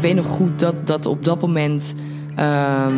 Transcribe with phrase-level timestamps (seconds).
[0.00, 1.94] ik weet nog goed dat, dat op dat moment
[2.36, 2.94] ehm,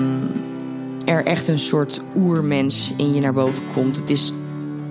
[1.04, 3.96] er echt een soort oermens in je naar boven komt.
[3.96, 4.32] Het is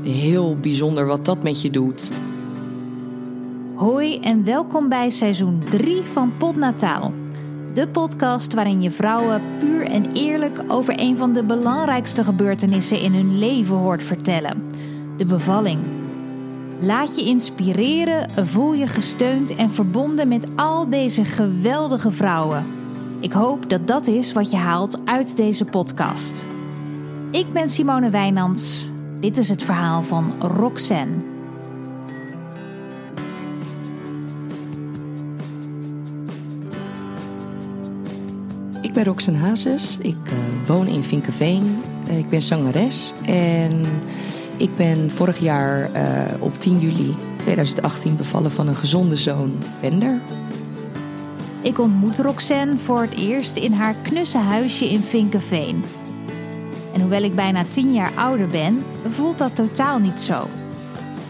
[0.03, 2.11] heel bijzonder wat dat met je doet.
[3.75, 7.13] Hoi en welkom bij seizoen 3 van Podnataal.
[7.73, 13.13] De podcast waarin je vrouwen puur en eerlijk over een van de belangrijkste gebeurtenissen in
[13.13, 14.63] hun leven hoort vertellen:
[15.17, 15.79] de bevalling.
[16.83, 22.65] Laat je inspireren, voel je gesteund en verbonden met al deze geweldige vrouwen.
[23.19, 26.45] Ik hoop dat dat is wat je haalt uit deze podcast.
[27.31, 28.89] Ik ben Simone Wijnands.
[29.19, 31.15] Dit is het verhaal van Roxanne.
[38.81, 39.97] Ik ben Roxanne Hazes.
[39.97, 41.81] Ik uh, woon in Vinkenveen.
[42.07, 43.13] Uh, ik ben zangeres.
[43.25, 43.85] En
[44.61, 50.19] ik ben vorig jaar uh, op 10 juli 2018 bevallen van een gezonde zoon, Wender.
[51.61, 55.83] Ik ontmoet Roxanne voor het eerst in haar knusse huisje in Vinkenveen.
[56.93, 60.47] En hoewel ik bijna 10 jaar ouder ben, voelt dat totaal niet zo.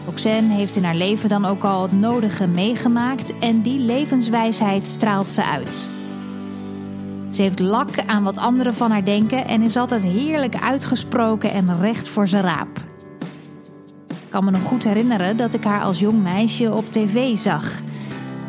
[0.04, 5.30] Roxanne heeft in haar leven dan ook al het nodige meegemaakt en die levenswijsheid straalt
[5.30, 5.88] ze uit.
[7.30, 11.80] Ze heeft lak aan wat anderen van haar denken en is altijd heerlijk uitgesproken en
[11.80, 12.91] recht voor zijn raap.
[14.32, 17.80] Ik kan me nog goed herinneren dat ik haar als jong meisje op tv zag.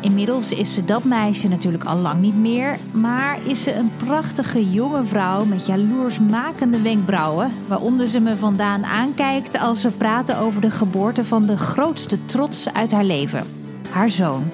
[0.00, 4.70] Inmiddels is ze dat meisje natuurlijk al lang niet meer, maar is ze een prachtige
[4.70, 10.70] jonge vrouw met jaloersmakende wenkbrauwen, waaronder ze me vandaan aankijkt als we praten over de
[10.70, 13.46] geboorte van de grootste trots uit haar leven,
[13.90, 14.50] haar zoon.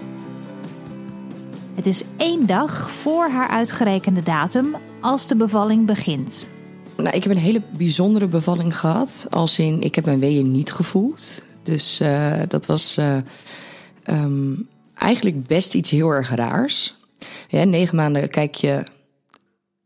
[1.75, 6.51] Het is één dag voor haar uitgerekende datum als de bevalling begint.
[7.03, 9.27] Nou, ik heb een hele bijzondere bevalling gehad.
[9.31, 11.43] Als in, ik heb mijn weeën niet gevoeld.
[11.63, 13.17] Dus uh, dat was uh,
[14.05, 16.95] um, eigenlijk best iets heel erg raars.
[17.51, 18.83] Negen maanden kijk je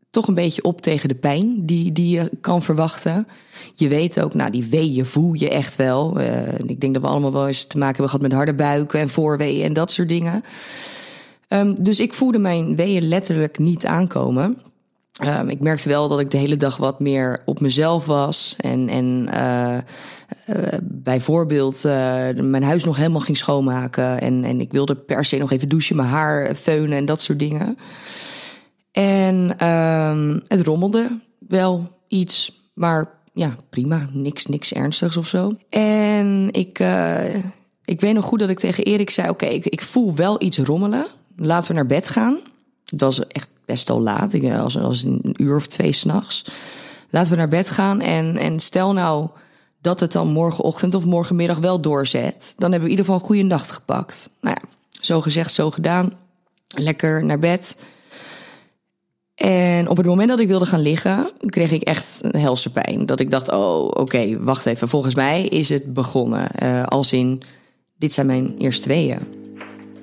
[0.09, 3.27] toch een beetje op tegen de pijn die, die je kan verwachten.
[3.75, 6.21] Je weet ook, nou, die weeën voel je echt wel.
[6.21, 8.99] Uh, ik denk dat we allemaal wel eens te maken hebben gehad met harde buiken
[8.99, 10.43] en voorweeën en dat soort dingen.
[11.49, 14.57] Um, dus ik voelde mijn weeën letterlijk niet aankomen.
[15.23, 18.55] Um, ik merkte wel dat ik de hele dag wat meer op mezelf was.
[18.57, 19.77] En, en uh,
[20.49, 21.91] uh, bijvoorbeeld uh,
[22.33, 24.21] mijn huis nog helemaal ging schoonmaken.
[24.21, 27.39] En, en ik wilde per se nog even douchen, mijn haar feunen en dat soort
[27.39, 27.77] dingen.
[28.91, 34.07] En um, het rommelde wel iets, maar ja, prima.
[34.11, 35.57] Niks, niks ernstigs of zo.
[35.69, 36.83] En ik,
[37.85, 40.57] ik weet nog goed dat ik tegen Erik zei: Oké, ik, ik voel wel iets
[40.57, 41.07] rommelen.
[41.35, 42.39] Laten we naar bed gaan.
[42.85, 46.45] Het was echt best al laat, ik, als, als een uur of twee s'nachts.
[47.09, 49.27] Laten we naar bed gaan en, en stel nou
[49.81, 52.53] dat het dan morgenochtend of morgenmiddag wel doorzet.
[52.57, 54.29] Dan hebben we in ieder geval een goede nacht gepakt.
[54.41, 54.67] Nou ja,
[55.01, 56.13] zo gezegd, zo gedaan.
[56.67, 57.75] Lekker naar bed.
[59.35, 63.05] En op het moment dat ik wilde gaan liggen, kreeg ik echt een helse pijn.
[63.05, 64.89] Dat ik dacht, oh, oké, wacht even.
[64.89, 66.49] Volgens mij is het begonnen.
[66.63, 67.41] Uh, als in,
[67.97, 69.44] dit zijn mijn eerste weeën.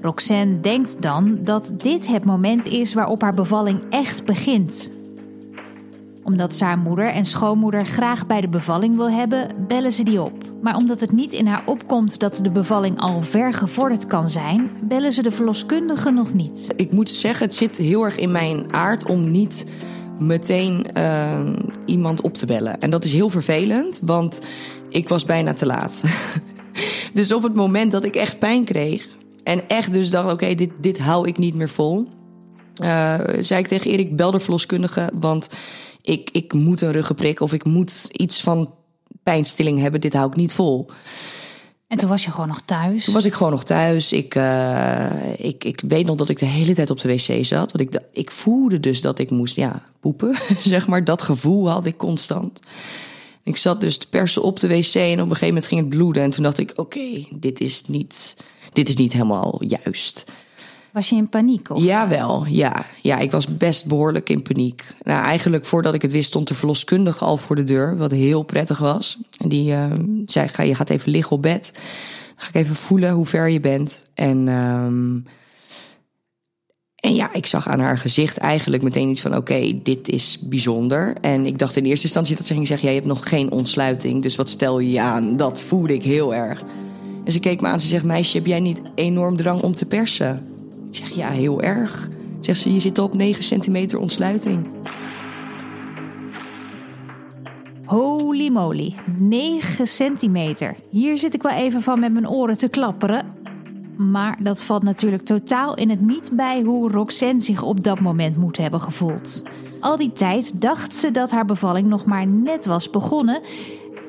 [0.02, 4.90] Roxanne denkt dan dat dit het moment is waarop haar bevalling echt begint.
[6.24, 10.22] Omdat ze haar moeder en schoonmoeder graag bij de bevalling wil hebben, bellen ze die
[10.22, 10.32] op.
[10.62, 14.70] Maar omdat het niet in haar opkomt dat de bevalling al ver gevorderd kan zijn,
[14.80, 16.72] bellen ze de verloskundige nog niet.
[16.76, 19.64] Ik moet zeggen, het zit heel erg in mijn aard om niet
[20.18, 21.40] meteen uh,
[21.86, 22.80] iemand op te bellen.
[22.80, 24.42] En dat is heel vervelend, want
[24.88, 26.02] ik was bijna te laat.
[27.14, 29.06] dus op het moment dat ik echt pijn kreeg,
[29.44, 32.08] en echt dus dacht, oké, okay, dit, dit hou ik niet meer vol.
[32.82, 35.48] Uh, zei ik tegen Erik, bel de verloskundige, want
[36.02, 38.74] ik, ik moet een ruggenprik of ik moet iets van
[39.22, 40.00] pijnstilling hebben.
[40.00, 40.90] Dit hou ik niet vol.
[41.92, 43.04] En toen was je gewoon nog thuis?
[43.04, 44.12] Toen was ik gewoon nog thuis.
[44.12, 47.72] Ik, uh, ik, ik weet nog dat ik de hele tijd op de wc zat.
[47.72, 51.04] Want ik, ik voelde dus dat ik moest ja, poepen, zeg maar.
[51.04, 52.60] Dat gevoel had ik constant.
[53.42, 55.88] Ik zat dus te persen op de wc en op een gegeven moment ging het
[55.88, 56.22] bloeden.
[56.22, 58.36] En toen dacht ik, oké, okay, dit is niet
[58.72, 60.24] dit is niet helemaal juist.
[60.92, 61.70] Was je in paniek?
[61.70, 61.84] Of?
[61.84, 62.86] Jawel, ja.
[63.02, 63.18] ja.
[63.18, 64.84] Ik was best behoorlijk in paniek.
[65.02, 68.42] Nou, eigenlijk voordat ik het wist stond de verloskundige al voor de deur, wat heel
[68.42, 69.18] prettig was.
[69.38, 69.92] En die uh,
[70.26, 71.72] zei, ga, je gaat even liggen op bed.
[72.36, 74.02] ga ik even voelen hoe ver je bent.
[74.14, 75.26] En, um,
[76.96, 80.38] en ja, ik zag aan haar gezicht eigenlijk meteen iets van, oké, okay, dit is
[80.42, 81.16] bijzonder.
[81.20, 84.22] En ik dacht in eerste instantie dat ze ging zeggen, jij hebt nog geen ontsluiting,
[84.22, 85.36] dus wat stel je je aan?
[85.36, 86.62] Dat voelde ik heel erg.
[87.24, 87.80] En ze keek me aan.
[87.80, 90.46] Ze zegt: Meisje, heb jij niet enorm drang om te persen?
[90.90, 92.08] Ik zeg: Ja, heel erg.
[92.40, 94.66] Zegt ze: Je zit op 9 centimeter ontsluiting.
[97.84, 100.76] Holy moly, 9 centimeter.
[100.90, 103.24] Hier zit ik wel even van met mijn oren te klapperen.
[103.96, 108.36] Maar dat valt natuurlijk totaal in het niet bij hoe Roxanne zich op dat moment
[108.36, 109.42] moet hebben gevoeld.
[109.80, 113.40] Al die tijd dacht ze dat haar bevalling nog maar net was begonnen.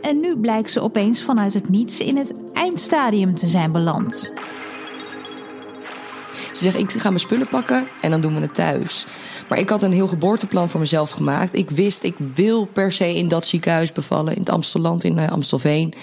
[0.03, 4.31] En nu blijkt ze opeens vanuit het niets in het eindstadium te zijn beland.
[6.51, 9.05] Ze zegt, ik ga mijn spullen pakken en dan doen we het thuis.
[9.50, 11.55] Maar ik had een heel geboorteplan voor mezelf gemaakt.
[11.55, 14.33] Ik wist, ik wil per se in dat ziekenhuis bevallen.
[14.33, 15.94] In het Amstelland, in uh, Amstelveen.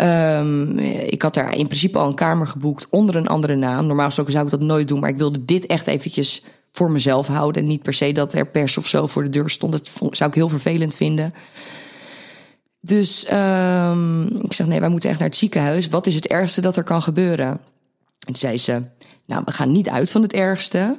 [0.00, 3.86] Um, ik had daar in principe al een kamer geboekt onder een andere naam.
[3.86, 5.00] Normaal zou ik dat nooit doen.
[5.00, 6.42] Maar ik wilde dit echt eventjes
[6.72, 7.62] voor mezelf houden.
[7.62, 9.72] En niet per se dat er pers of zo voor de deur stond.
[9.72, 11.34] Dat zou ik heel vervelend vinden.
[12.80, 15.88] Dus um, ik zeg, nee, wij moeten echt naar het ziekenhuis.
[15.88, 17.60] Wat is het ergste dat er kan gebeuren?
[18.26, 18.82] En zei ze,
[19.26, 20.98] nou, we gaan niet uit van het ergste.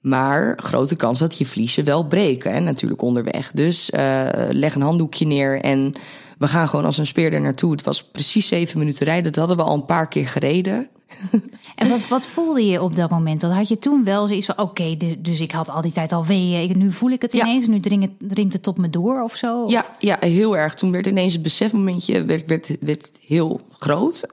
[0.00, 2.52] Maar grote kans dat je vliezen wel breken.
[2.52, 3.50] En natuurlijk onderweg.
[3.54, 5.94] Dus uh, leg een handdoekje neer en
[6.40, 7.70] we gaan gewoon als een speer er naartoe.
[7.70, 9.32] Het was precies zeven minuten rijden.
[9.32, 10.88] Dat hadden we al een paar keer gereden.
[11.74, 13.40] En wat, wat voelde je op dat moment?
[13.40, 16.12] Dat had je toen wel zoiets van: oké, dus, dus, ik had al die tijd
[16.12, 16.78] al weeën.
[16.78, 17.66] Nu voel ik het ineens.
[17.66, 19.68] Nu dringt, dringt het tot me door of zo?
[19.68, 20.74] Ja, ja, heel erg.
[20.74, 24.26] Toen werd ineens het besefmomentje werd, werd, werd heel groot.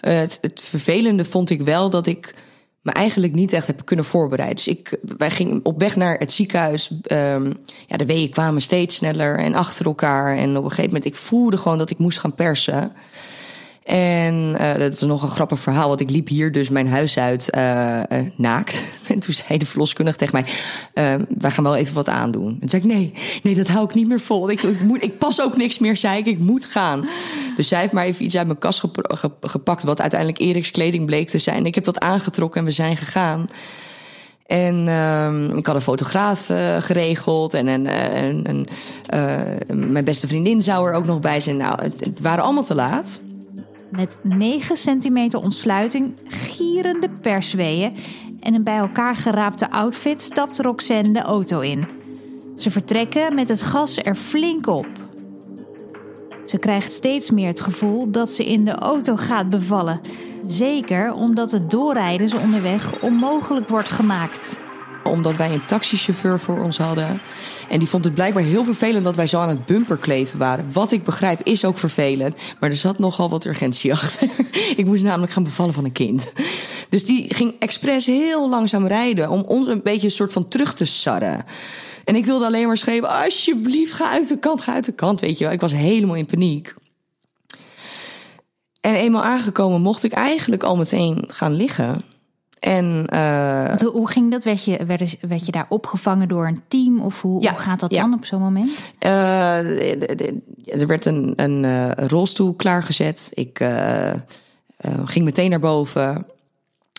[0.00, 2.34] Uh, het, het vervelende vond ik wel dat ik
[2.82, 4.56] me eigenlijk niet echt heb kunnen voorbereiden.
[4.56, 6.90] Dus ik, wij gingen op weg naar het ziekenhuis.
[7.12, 7.52] Um,
[7.86, 10.36] ja, de weeën kwamen steeds sneller en achter elkaar.
[10.36, 12.92] En op een gegeven moment, ik voelde gewoon dat ik moest gaan persen.
[13.84, 17.18] En uh, dat was nog een grappig verhaal, want ik liep hier dus mijn huis
[17.18, 18.80] uit uh, uh, naakt.
[19.08, 20.44] En toen zei de verloskundige tegen
[20.94, 22.52] mij, wij gaan wel even wat aandoen.
[22.52, 23.12] En toen zei ik, nee,
[23.42, 24.50] nee, dat hou ik niet meer vol.
[24.50, 27.08] Ik, ik, moet, ik pas ook niks meer, zei ik, ik moet gaan.
[27.56, 28.82] Dus zij heeft maar even iets uit mijn kast
[29.40, 31.66] gepakt, wat uiteindelijk Eriks kleding bleek te zijn.
[31.66, 33.48] Ik heb dat aangetrokken en we zijn gegaan.
[34.46, 37.54] En uh, ik had een fotograaf geregeld.
[37.54, 37.82] En,
[39.66, 41.56] mijn beste vriendin zou er ook nog bij zijn.
[41.56, 43.20] Nou, het waren allemaal te laat.
[43.92, 47.96] Met 9 centimeter ontsluiting, gierende persweeën
[48.40, 51.86] en een bij elkaar geraapte outfit stapt Roxanne de auto in.
[52.56, 54.86] Ze vertrekken met het gas er flink op.
[56.46, 60.00] Ze krijgt steeds meer het gevoel dat ze in de auto gaat bevallen.
[60.46, 64.60] Zeker omdat het doorrijden ze onderweg onmogelijk wordt gemaakt
[65.04, 67.20] omdat wij een taxichauffeur voor ons hadden.
[67.72, 70.72] En die vond het blijkbaar heel vervelend dat wij zo aan het bumper kleven waren.
[70.72, 72.36] Wat ik begrijp is ook vervelend.
[72.60, 74.28] Maar er zat nogal wat urgentie achter.
[74.80, 76.32] ik moest namelijk gaan bevallen van een kind.
[76.88, 79.30] Dus die ging expres heel langzaam rijden.
[79.30, 81.44] Om ons een beetje een soort van terug te sarren.
[82.04, 85.20] En ik wilde alleen maar schreeuwen: alsjeblieft, ga uit de kant, ga uit de kant.
[85.20, 86.74] Weet je wel, ik was helemaal in paniek.
[88.80, 92.11] En eenmaal aangekomen mocht ik eigenlijk al meteen gaan liggen.
[92.62, 94.42] En, uh, hoe ging dat?
[94.42, 97.00] Werd je, werd, werd je daar opgevangen door een team?
[97.00, 98.00] Of hoe, ja, hoe gaat dat ja.
[98.00, 98.92] dan op zo'n moment?
[99.06, 99.56] Uh,
[100.80, 103.30] er werd een, een uh, rolstoel klaargezet.
[103.34, 103.64] Ik
[105.04, 106.26] ging meteen naar boven.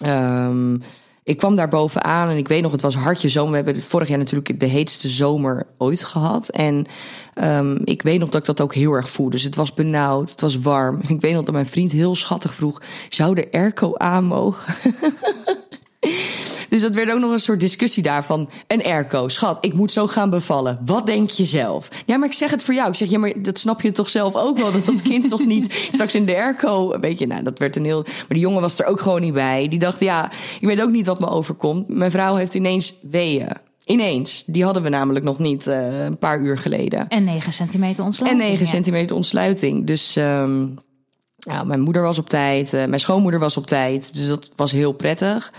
[0.06, 0.82] Um,
[1.24, 3.52] ik kwam daar bovenaan en ik weet nog, het was hartje zomer.
[3.52, 6.50] We hebben vorig jaar natuurlijk de heetste zomer ooit gehad.
[6.50, 6.86] En
[7.44, 9.32] um, ik weet nog dat ik dat ook heel erg voelde.
[9.32, 11.02] Dus het was benauwd, het was warm.
[11.02, 14.76] En ik weet nog dat mijn vriend heel schattig vroeg: zou de airco aan mogen?
[16.74, 18.50] Dus dat werd ook nog een soort discussie daarvan.
[18.68, 20.80] Een airco, schat, ik moet zo gaan bevallen.
[20.86, 21.88] Wat denk je zelf?
[22.06, 22.90] Ja, maar ik zeg het voor jou.
[22.90, 24.72] Ik zeg, ja, maar dat snap je toch zelf ook wel?
[24.72, 27.00] Dat dat kind toch niet straks in de airco...
[27.00, 28.02] Weet je, nou, dat werd een heel...
[28.02, 29.68] Maar die jongen was er ook gewoon niet bij.
[29.68, 31.88] Die dacht, ja, ik weet ook niet wat me overkomt.
[31.88, 33.48] Mijn vrouw heeft ineens weeën.
[33.86, 34.44] Ineens.
[34.46, 37.08] Die hadden we namelijk nog niet uh, een paar uur geleden.
[37.08, 38.44] En 9 centimeter ontsluiting.
[38.44, 38.72] En 9 ja.
[38.72, 39.88] centimeter ontsluiting.
[39.88, 40.16] Dus...
[40.16, 40.76] Um,
[41.38, 44.14] ja, mijn moeder was op tijd, uh, mijn schoonmoeder was op tijd.
[44.14, 45.52] Dus dat was heel prettig.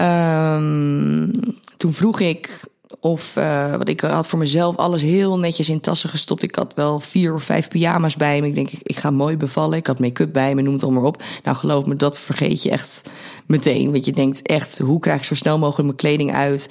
[0.00, 1.30] Um,
[1.76, 2.60] toen vroeg ik
[3.00, 6.42] of, uh, wat ik had voor mezelf alles heel netjes in tassen gestopt.
[6.42, 8.46] Ik had wel vier of vijf pyjama's bij me.
[8.46, 9.78] Ik denk, ik ga mooi bevallen.
[9.78, 11.22] Ik had make-up bij me, noem het allemaal op.
[11.42, 13.10] Nou, geloof me, dat vergeet je echt
[13.46, 13.92] meteen.
[13.92, 16.70] Want je denkt echt, hoe krijg ik zo snel mogelijk mijn kleding uit?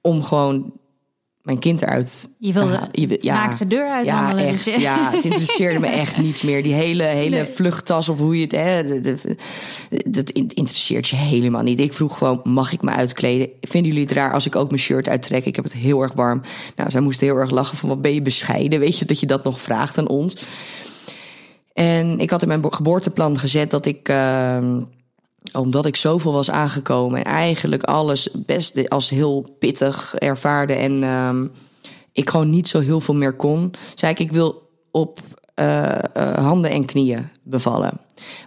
[0.00, 0.72] Om gewoon
[1.42, 2.28] mijn kind eruit.
[2.38, 4.06] Je wilde je, ja, maakt de deur uit.
[4.06, 4.64] Ja, echt.
[4.64, 4.74] Dus.
[4.74, 6.62] Ja, het interesseerde me echt niets meer.
[6.62, 7.44] Die hele, hele nee.
[7.44, 8.52] vluchttas of hoe je het.
[8.52, 9.00] Hè,
[10.06, 11.80] dat interesseert je helemaal niet.
[11.80, 13.48] Ik vroeg gewoon: mag ik me uitkleden?
[13.60, 15.44] Vinden jullie het raar als ik ook mijn shirt uittrek?
[15.44, 16.42] Ik heb het heel erg warm.
[16.76, 18.78] Nou, zij moest heel erg lachen van: wat ben je bescheiden?
[18.78, 20.36] Weet je dat je dat nog vraagt aan ons?
[21.72, 24.08] En ik had in mijn geboorteplan gezet dat ik.
[24.08, 24.76] Uh,
[25.52, 31.52] omdat ik zoveel was aangekomen en eigenlijk alles best als heel pittig ervaarde en um,
[32.12, 35.20] ik gewoon niet zo heel veel meer kon, zei ik: ik wil op
[35.56, 38.00] uh, uh, handen en knieën bevallen.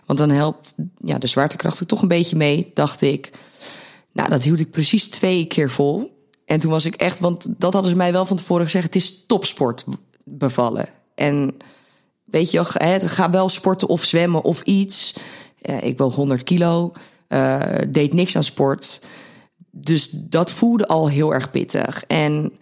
[0.05, 3.31] Want dan helpt ja, de zwaartekracht er toch een beetje mee, dacht ik.
[4.11, 6.23] Nou, dat hield ik precies twee keer vol.
[6.45, 8.95] En toen was ik echt, want dat hadden ze mij wel van tevoren gezegd: het
[8.95, 9.85] is topsport
[10.23, 10.89] bevallen.
[11.15, 11.57] En
[12.23, 15.15] weet je, hè, ga wel sporten of zwemmen of iets.
[15.69, 16.91] Uh, ik woog 100 kilo.
[17.29, 19.01] uh, deed niks aan sport.
[19.71, 22.03] Dus dat voelde al heel erg pittig.
[22.07, 22.53] En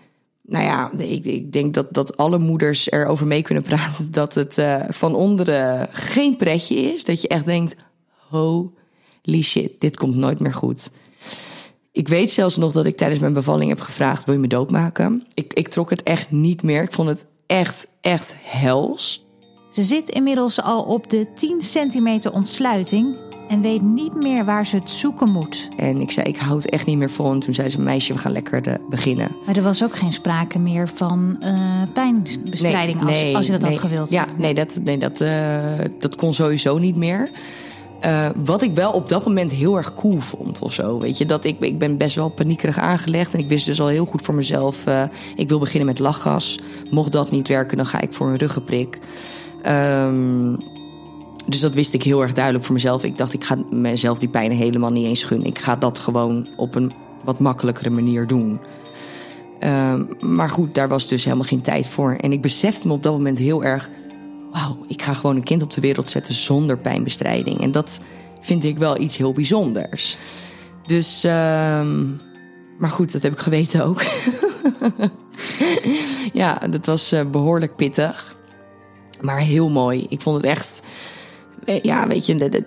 [0.41, 4.57] nou ja, ik, ik denk dat, dat alle moeders erover mee kunnen praten dat het
[4.57, 7.05] uh, van onderen geen pretje is.
[7.05, 7.75] Dat je echt denkt,
[8.29, 10.91] holy shit, dit komt nooit meer goed.
[11.91, 15.25] Ik weet zelfs nog dat ik tijdens mijn bevalling heb gevraagd: wil je me doodmaken?
[15.33, 16.83] Ik, ik trok het echt niet meer.
[16.83, 19.25] Ik vond het echt, echt hels.
[19.73, 23.15] Ze zit inmiddels al op de 10 centimeter ontsluiting
[23.49, 25.69] en weet niet meer waar ze het zoeken moet.
[25.77, 27.31] En ik zei, ik hou het echt niet meer vol.
[27.31, 29.35] En toen zei ze, meisje, we gaan lekker de, beginnen.
[29.45, 33.51] Maar er was ook geen sprake meer van uh, pijnbestrijding nee, als, nee, als je
[33.51, 34.09] dat nee, had gewild.
[34.09, 35.29] Ja, nee, dat, nee, dat, uh,
[35.99, 37.31] dat kon sowieso niet meer.
[38.05, 40.99] Uh, wat ik wel op dat moment heel erg cool vond of zo.
[40.99, 43.33] Weet je, dat ik, ik ben best wel paniekerig aangelegd.
[43.33, 44.87] En ik wist dus al heel goed voor mezelf.
[44.87, 45.03] Uh,
[45.35, 46.59] ik wil beginnen met lachgas.
[46.89, 48.99] Mocht dat niet werken, dan ga ik voor een ruggenprik.
[49.67, 50.57] Um,
[51.45, 53.03] dus dat wist ik heel erg duidelijk voor mezelf.
[53.03, 55.47] Ik dacht, ik ga mezelf die pijn helemaal niet eens gunnen.
[55.47, 56.91] Ik ga dat gewoon op een
[57.23, 58.59] wat makkelijkere manier doen.
[59.59, 62.15] Um, maar goed, daar was dus helemaal geen tijd voor.
[62.15, 63.89] En ik besefte me op dat moment heel erg
[64.51, 67.61] wauw, ik ga gewoon een kind op de wereld zetten zonder pijnbestrijding.
[67.61, 67.99] En dat
[68.41, 70.17] vind ik wel iets heel bijzonders.
[70.85, 71.31] Dus, uh,
[72.77, 74.03] maar goed, dat heb ik geweten ook.
[76.41, 78.35] ja, dat was uh, behoorlijk pittig.
[79.23, 80.05] Maar heel mooi.
[80.09, 80.81] Ik vond het echt,
[81.65, 82.63] eh, ja, weet je,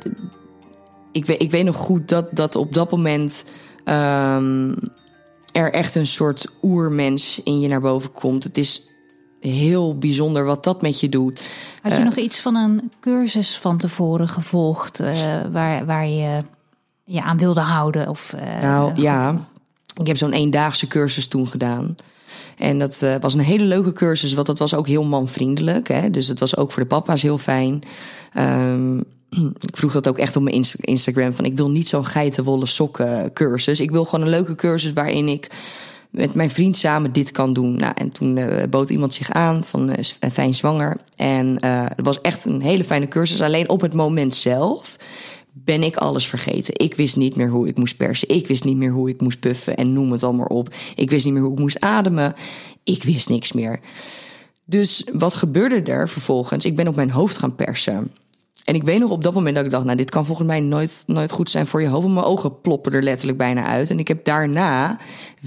[1.13, 3.45] ik, weet, ik weet nog goed dat, dat op dat moment
[3.85, 4.75] um,
[5.53, 8.45] er echt een soort oermens in je naar boven komt.
[8.45, 8.91] Het is
[9.41, 11.51] heel bijzonder wat dat met je doet.
[11.83, 15.11] Had je uh, nog iets van een cursus van tevoren gevolgd uh,
[15.53, 16.41] waar, waar je
[17.05, 18.09] je aan wilde houden?
[18.09, 19.47] Of, uh, nou ja,
[20.01, 21.97] ik heb zo'n eendaagse cursus toen gedaan.
[22.59, 25.89] En dat uh, was een hele leuke cursus, want dat was ook heel manvriendelijk.
[25.89, 26.11] Hè?
[26.11, 27.83] Dus het was ook voor de papa's heel fijn.
[28.39, 29.05] Um,
[29.69, 31.33] ik vroeg dat ook echt op mijn Instagram.
[31.33, 33.81] Van ik wil niet zo'n geitenwolle sokken cursus.
[33.81, 35.51] Ik wil gewoon een leuke cursus waarin ik
[36.11, 37.77] met mijn vriend samen dit kan doen.
[37.77, 40.97] Nou, en toen uh, bood iemand zich aan van uh, fijn zwanger.
[41.17, 43.43] En het was echt een hele fijne cursus.
[43.43, 44.97] Alleen op het moment zelf
[45.65, 46.75] ben ik alles vergeten.
[46.77, 48.29] Ik wist niet meer hoe ik moest persen.
[48.29, 50.75] Ik wist niet meer hoe ik moest puffen en noem het allemaal op.
[50.95, 52.35] Ik wist niet meer hoe ik moest ademen.
[52.85, 53.81] Ik wist niks meer.
[54.65, 56.65] Dus wat gebeurde er vervolgens?
[56.65, 58.11] Ik ben op mijn hoofd gaan persen.
[58.65, 60.61] En ik weet nog op dat moment dat ik dacht, nou, dit kan volgens mij
[60.61, 62.09] nooit, nooit goed zijn voor je hoofd.
[62.09, 63.91] Mijn ogen ploppen er letterlijk bijna uit.
[63.91, 64.99] En ik heb daarna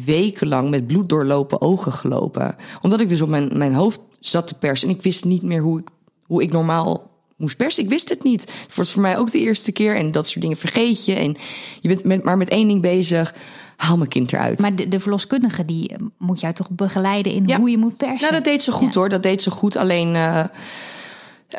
[0.05, 2.55] wekenlang met bloed doorlopen ogen gelopen.
[2.81, 4.89] Omdat ik dus op mijn, mijn hoofd zat te persen.
[4.89, 5.87] En ik wist niet meer hoe ik,
[6.25, 7.83] hoe ik normaal moest persen.
[7.83, 8.41] Ik wist het niet.
[8.41, 9.95] Het was voor mij ook de eerste keer.
[9.95, 11.13] En dat soort dingen vergeet je.
[11.13, 11.35] En
[11.81, 13.35] je bent met, maar met één ding bezig.
[13.77, 14.59] Haal mijn kind eruit.
[14.59, 17.57] Maar de, de verloskundige die moet jou toch begeleiden in ja.
[17.57, 18.19] hoe je moet persen?
[18.19, 18.99] Nou, dat deed ze goed ja.
[18.99, 19.09] hoor.
[19.09, 19.75] Dat deed ze goed.
[19.75, 20.15] Alleen...
[20.15, 20.43] Uh,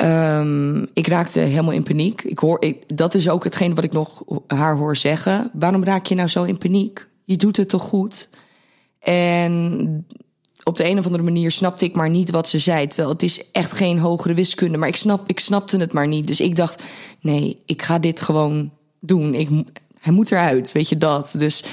[0.03, 2.23] Um, ik raakte helemaal in paniek.
[2.23, 5.51] Ik hoor, ik, dat is ook hetgeen wat ik nog haar hoor zeggen.
[5.53, 7.07] Waarom raak je nou zo in paniek?
[7.25, 8.29] Je doet het toch goed?
[9.01, 10.07] En
[10.63, 12.87] op de een of andere manier snapte ik maar niet wat ze zei.
[12.87, 14.79] Terwijl het is echt geen hogere wiskunde.
[14.79, 16.27] Maar ik, snap, ik snapte het maar niet.
[16.27, 16.83] Dus ik dacht,
[17.21, 19.35] nee, ik ga dit gewoon doen.
[19.35, 19.49] Ik,
[20.01, 21.35] hij moet eruit, weet je dat.
[21.39, 21.65] Dus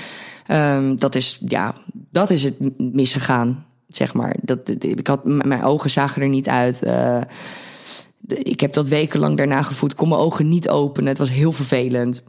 [0.51, 4.35] um, dat, is, ja, dat is het misgegaan, zeg maar.
[4.41, 6.83] Dat, ik had, mijn ogen zagen er niet uit.
[6.83, 7.21] Uh,
[8.27, 9.95] ik heb dat wekenlang daarna gevoed.
[9.95, 11.09] Kon mijn ogen niet openen.
[11.09, 12.23] Het was heel vervelend.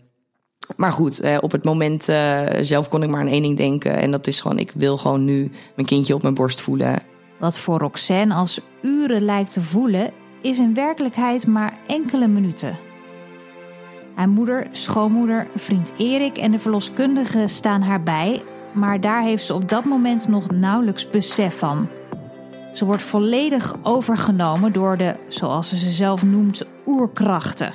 [0.76, 3.96] Maar goed, eh, op het moment uh, zelf kon ik maar aan één ding denken.
[3.96, 7.02] En dat is gewoon, ik wil gewoon nu mijn kindje op mijn borst voelen.
[7.38, 10.10] Wat voor Roxanne als uren lijkt te voelen,
[10.42, 12.76] is in werkelijkheid maar enkele minuten.
[14.14, 18.42] Haar moeder, schoonmoeder, vriend Erik en de verloskundige staan haar bij.
[18.74, 21.88] Maar daar heeft ze op dat moment nog nauwelijks besef van.
[22.72, 27.72] Ze wordt volledig overgenomen door de, zoals ze ze zelf noemt, oerkrachten.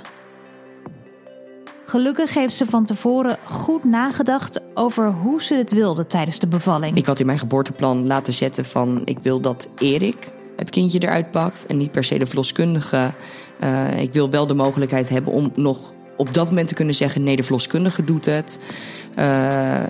[1.93, 6.97] Gelukkig heeft ze van tevoren goed nagedacht over hoe ze het wilde tijdens de bevalling.
[6.97, 11.31] Ik had in mijn geboorteplan laten zetten van ik wil dat Erik het kindje eruit
[11.31, 13.11] pakt en niet per se de verloskundige.
[13.63, 17.23] Uh, ik wil wel de mogelijkheid hebben om nog op dat moment te kunnen zeggen:
[17.23, 18.59] nee, de verloskundige doet het.
[19.11, 19.15] Uh,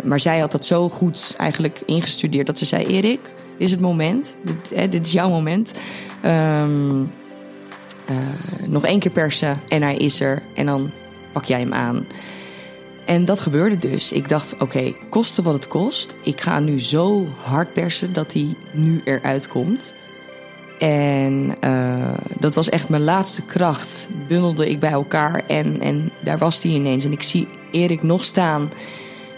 [0.03, 3.81] maar zij had dat zo goed eigenlijk ingestudeerd dat ze zei: Erik, dit is het
[3.81, 4.37] moment.
[4.43, 5.73] Dit, hè, dit is jouw moment.
[6.25, 7.01] Um,
[8.09, 8.17] uh,
[8.67, 10.41] nog één keer persen en hij is er.
[10.55, 10.91] En dan
[11.33, 12.05] pak jij hem aan.
[13.05, 14.11] En dat gebeurde dus.
[14.11, 16.15] Ik dacht, oké, okay, koste wat het kost.
[16.23, 19.93] Ik ga nu zo hard persen dat hij nu eruit komt.
[20.79, 24.09] En uh, dat was echt mijn laatste kracht.
[24.27, 27.05] Bundelde ik bij elkaar en, en daar was hij ineens.
[27.05, 28.71] En ik zie Erik nog staan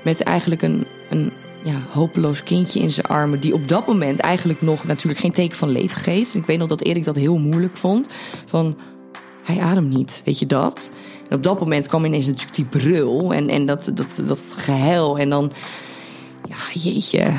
[0.03, 1.31] met eigenlijk een, een
[1.63, 3.39] ja, hopeloos kindje in zijn armen.
[3.39, 6.33] Die op dat moment eigenlijk nog natuurlijk geen teken van leven geeft.
[6.33, 8.07] En ik weet nog dat Erik dat heel moeilijk vond.
[8.45, 8.77] Van,
[9.43, 10.89] hij ademt niet, weet je dat?
[11.29, 15.19] Op dat moment kwam ineens natuurlijk die brul en, en dat, dat, dat gehuil.
[15.19, 15.51] En dan,
[16.47, 17.33] ja, jeetje.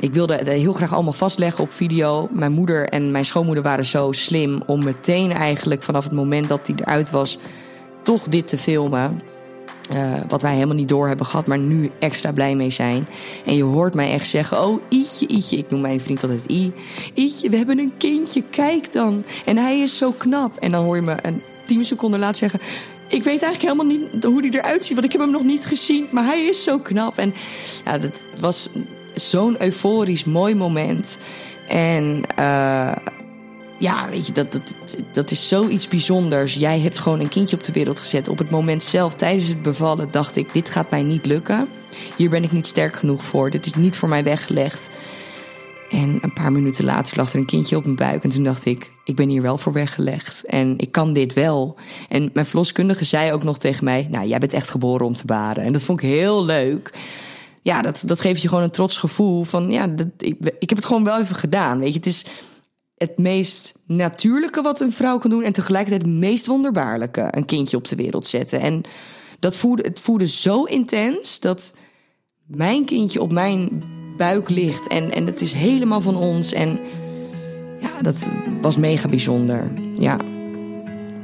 [0.00, 2.28] Ik wilde het heel graag allemaal vastleggen op video.
[2.30, 6.66] Mijn moeder en mijn schoonmoeder waren zo slim om meteen eigenlijk vanaf het moment dat
[6.66, 7.38] hij eruit was,
[8.02, 9.20] toch dit te filmen.
[9.92, 13.06] Uh, wat wij helemaal niet door hebben gehad, maar nu extra blij mee zijn.
[13.44, 15.56] En je hoort mij echt zeggen: Oh, Ietje, Ietje.
[15.56, 16.72] Ik noem mijn vriend altijd I.
[17.14, 19.24] Ietje, we hebben een kindje, kijk dan.
[19.44, 20.56] En hij is zo knap.
[20.56, 22.60] En dan hoor je me een tien seconden later zeggen:
[23.08, 25.66] Ik weet eigenlijk helemaal niet hoe hij eruit ziet, want ik heb hem nog niet
[25.66, 26.06] gezien.
[26.10, 27.18] Maar hij is zo knap.
[27.18, 27.34] En
[27.84, 28.68] ja, dat was
[29.14, 31.18] zo'n euforisch mooi moment.
[31.68, 32.92] En uh,
[33.78, 34.74] ja, weet je, dat, dat,
[35.12, 36.54] dat is zoiets bijzonders.
[36.54, 38.28] Jij hebt gewoon een kindje op de wereld gezet.
[38.28, 41.68] Op het moment zelf, tijdens het bevallen, dacht ik: dit gaat mij niet lukken.
[42.16, 43.50] Hier ben ik niet sterk genoeg voor.
[43.50, 44.90] Dit is niet voor mij weggelegd.
[45.90, 48.24] En een paar minuten later lag er een kindje op mijn buik.
[48.24, 50.44] En toen dacht ik: ik ben hier wel voor weggelegd.
[50.44, 51.76] En ik kan dit wel.
[52.08, 55.26] En mijn verloskundige zei ook nog tegen mij: Nou, jij bent echt geboren om te
[55.26, 55.62] baren.
[55.62, 56.92] En dat vond ik heel leuk
[57.66, 60.78] ja, dat, dat geeft je gewoon een trots gevoel van ja, dat, ik, ik heb
[60.78, 61.78] het gewoon wel even gedaan.
[61.78, 62.24] Weet je, het is
[62.96, 67.76] het meest natuurlijke wat een vrouw kan doen en tegelijkertijd het meest wonderbaarlijke een kindje
[67.76, 68.60] op de wereld zetten.
[68.60, 68.82] En
[69.38, 71.72] dat voelde, het voelde zo intens dat
[72.46, 73.82] mijn kindje op mijn
[74.16, 76.52] buik ligt en, en het is helemaal van ons.
[76.52, 76.78] En
[77.80, 79.72] ja, dat was mega bijzonder.
[79.98, 80.18] Ja.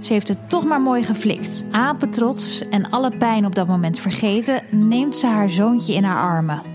[0.01, 1.65] Ze heeft het toch maar mooi geflikt.
[1.71, 6.72] Apetrots en alle pijn op dat moment vergeten, neemt ze haar zoontje in haar armen.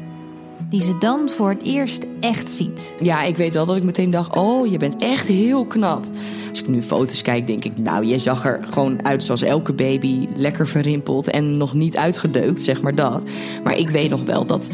[0.69, 2.93] Die ze dan voor het eerst echt ziet.
[3.01, 6.05] Ja, ik weet wel dat ik meteen dacht: Oh, je bent echt heel knap.
[6.49, 9.73] Als ik nu foto's kijk, denk ik: Nou, je zag er gewoon uit zoals elke
[9.73, 10.27] baby.
[10.35, 13.23] Lekker verrimpeld en nog niet uitgedeukt, zeg maar dat.
[13.63, 14.69] Maar ik weet nog wel dat.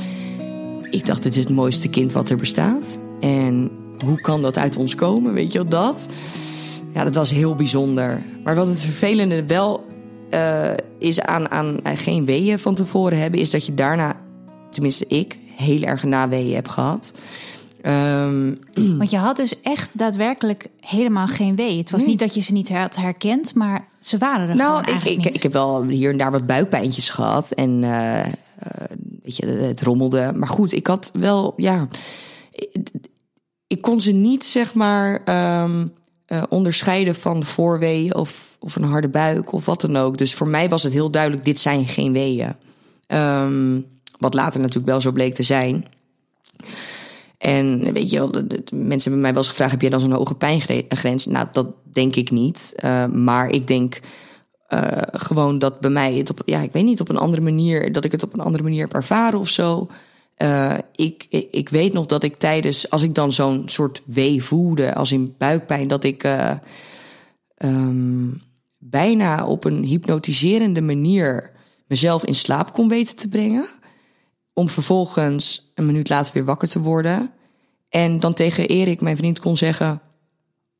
[0.89, 2.97] Ik dacht: Dit is het mooiste kind wat er bestaat.
[3.19, 3.71] En
[4.05, 5.33] hoe kan dat uit ons komen?
[5.33, 6.09] Weet je wel dat?
[6.93, 8.21] Ja, dat was heel bijzonder.
[8.43, 9.85] Maar wat het vervelende wel
[10.33, 14.15] uh, is aan, aan geen weeën van tevoren hebben, is dat je daarna,
[14.71, 17.13] tenminste ik, heel erg naweeën heb gehad.
[17.85, 18.59] Um,
[18.97, 21.77] Want je had dus echt daadwerkelijk helemaal geen wee.
[21.77, 22.09] Het was Nee.
[22.09, 25.19] niet dat je ze niet had herkend, maar ze waren er gewoon nou, ik, eigenlijk
[25.19, 25.35] ik, niet.
[25.35, 27.51] ik heb wel hier en daar wat buikpijntjes gehad.
[27.51, 28.27] En eh, eh,
[29.23, 30.31] weet je, het rommelde.
[30.35, 31.87] Maar goed, ik had wel, ja.
[32.51, 32.77] Ik,
[33.67, 35.87] ik kon ze niet, zeg maar, ehm,
[36.25, 40.17] eh, onderscheiden van voorweeën of, of een harde buik of wat dan ook.
[40.17, 42.55] Dus voor mij was het heel duidelijk: dit zijn geen weeën.
[43.07, 43.79] Ehm,
[44.23, 45.85] wat later natuurlijk wel zo bleek te zijn.
[47.37, 48.29] En weet je wel,
[48.71, 51.25] mensen hebben mij wel eens gevraagd: heb jij dan zo'n hoge pijngrens?
[51.25, 52.73] Nou, dat denk ik niet.
[52.83, 53.99] Uh, maar ik denk
[54.69, 57.91] uh, gewoon dat bij mij het op, ja, ik weet niet, op een andere manier,
[57.91, 59.87] dat ik het op een andere manier heb ervaren of zo.
[60.37, 64.95] Uh, ik, ik, weet nog dat ik tijdens, als ik dan zo'n soort wee voelde,
[64.95, 66.27] als in buikpijn, dat ik
[67.57, 68.41] um,
[68.77, 71.51] bijna op een hypnotiserende manier
[71.87, 73.67] mezelf in slaap kon weten te brengen.
[74.53, 77.31] Om vervolgens een minuut later weer wakker te worden.
[77.89, 80.01] En dan tegen Erik, mijn vriend, kon zeggen: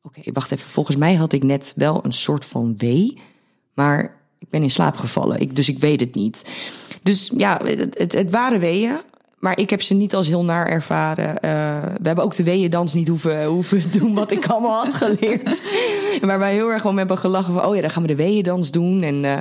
[0.02, 0.68] Oké, wacht even.
[0.68, 3.20] Volgens mij had ik net wel een soort van wee.
[3.74, 5.40] Maar ik ben in slaap gevallen.
[5.40, 6.44] Ik, dus ik weet het niet.
[7.02, 8.96] Dus ja, het, het, waren weeën.
[9.38, 11.28] Maar ik heb ze niet als heel naar ervaren.
[11.28, 11.40] Uh,
[11.82, 15.62] we hebben ook de weeëndans niet hoeven, hoeven doen wat ik allemaal had geleerd.
[16.20, 17.64] Waar wij heel erg om hebben gelachen van...
[17.64, 19.02] oh ja, dan gaan we de weeëndans doen.
[19.02, 19.38] En uh,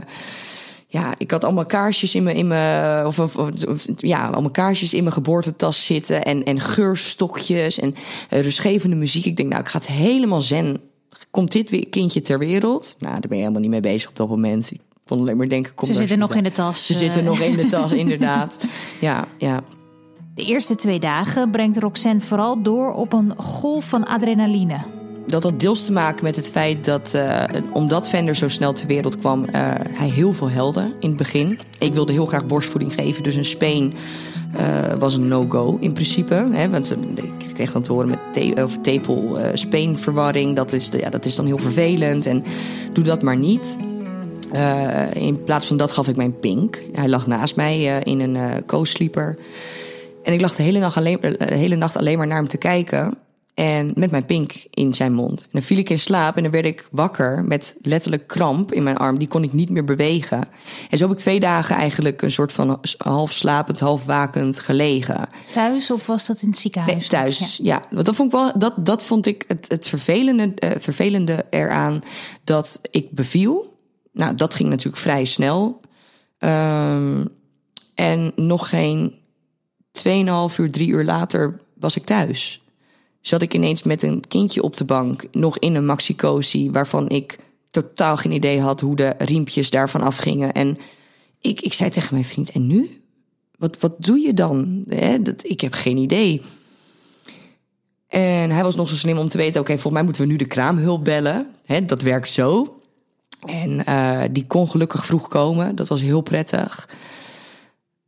[0.93, 2.35] ja, ik had allemaal kaarsjes in mijn...
[2.35, 6.23] In mijn of, of, of, ja, allemaal kaarsjes in mijn geboortetas zitten.
[6.23, 7.95] En, en geurstokjes en
[8.29, 9.25] uh, rustgevende muziek.
[9.25, 10.81] Ik denk, nou, ik ga het helemaal zen.
[11.31, 12.95] Komt dit kindje ter wereld?
[12.99, 14.71] Nou, daar ben je helemaal niet mee bezig op dat moment.
[14.71, 15.73] Ik kon alleen maar denken...
[15.73, 16.85] Kom Ze zitten nog in de tas.
[16.85, 18.65] Ze zitten nog in de tas, inderdaad.
[19.01, 19.63] Ja, ja.
[20.35, 25.02] De eerste twee dagen brengt Roxanne vooral door op een golf van adrenaline.
[25.27, 28.87] Dat had deels te maken met het feit dat, uh, omdat Vender zo snel ter
[28.87, 29.49] wereld kwam, uh,
[29.89, 31.59] hij heel veel helde in het begin.
[31.79, 33.93] Ik wilde heel graag borstvoeding geven, dus een speen
[34.57, 36.47] uh, was een no-go in principe.
[36.51, 40.55] Hè, want ik kreeg dan te horen met te of tepel speenverwarring.
[40.55, 42.43] Dat is, ja, dat is dan heel vervelend en
[42.93, 43.77] doe dat maar niet.
[45.13, 46.83] In plaats van dat gaf ik mijn pink.
[46.91, 49.37] Hij lag naast mij in een co-sleeper.
[50.23, 52.57] En ik lag de hele, nacht alleen, de hele nacht alleen maar naar hem te
[52.57, 53.17] kijken.
[53.53, 55.41] En met mijn pink in zijn mond.
[55.41, 58.83] En dan viel ik in slaap en dan werd ik wakker met letterlijk kramp in
[58.83, 59.17] mijn arm.
[59.17, 60.47] Die kon ik niet meer bewegen.
[60.89, 65.29] En zo heb ik twee dagen eigenlijk een soort van half slapend, half wakend gelegen.
[65.53, 66.93] Thuis of was dat in het ziekenhuis?
[66.93, 67.73] Nee, thuis, ja.
[67.73, 67.85] ja.
[67.89, 72.01] Want dat vond ik wel, dat, dat vond ik het, het vervelende, uh, vervelende eraan
[72.43, 73.77] dat ik beviel.
[74.11, 75.81] Nou, dat ging natuurlijk vrij snel.
[76.39, 77.27] Um,
[77.95, 79.13] en nog geen
[79.91, 80.03] 2,5
[80.57, 82.62] uur, drie uur later was ik thuis.
[83.25, 87.37] Zat ik ineens met een kindje op de bank, nog in een maxicosi, waarvan ik
[87.71, 90.53] totaal geen idee had hoe de riempjes daarvan afgingen.
[90.53, 90.77] En
[91.41, 93.01] ik, ik zei tegen mijn vriend, en nu?
[93.57, 94.83] Wat, wat doe je dan?
[95.21, 96.41] dat, ik heb geen idee.
[98.07, 100.35] En hij was nog zo slim om te weten: oké, volgens mij moeten we nu
[100.35, 101.47] de kraamhulp bellen.
[101.85, 102.77] dat werkt zo.
[103.45, 105.75] En uh, die kon gelukkig vroeg komen.
[105.75, 106.89] Dat was heel prettig.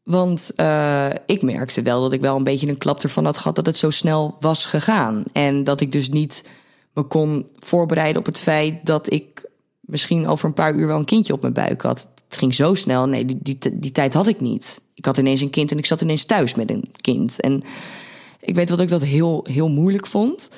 [0.05, 3.55] Want uh, ik merkte wel dat ik wel een beetje een klap ervan had gehad
[3.55, 5.23] dat het zo snel was gegaan.
[5.33, 6.47] En dat ik dus niet
[6.93, 11.05] me kon voorbereiden op het feit dat ik misschien over een paar uur wel een
[11.05, 12.07] kindje op mijn buik had.
[12.27, 13.07] Het ging zo snel.
[13.07, 14.81] Nee, die, die, die tijd had ik niet.
[14.93, 17.41] Ik had ineens een kind en ik zat ineens thuis met een kind.
[17.41, 17.63] En
[18.39, 20.49] ik weet dat ik dat heel, heel moeilijk vond.